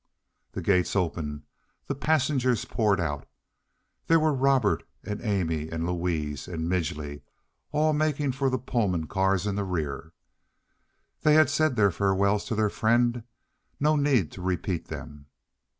[0.53, 1.43] The gates opened,
[1.85, 3.27] the passengers poured out.
[4.07, 9.53] There were Robert, and Amy, and Louise, and Midgely—all making for the Pullman cars in
[9.53, 10.11] the rear.
[11.21, 13.17] They had said their farewells to their friends.
[13.79, 15.27] No need to repeat them.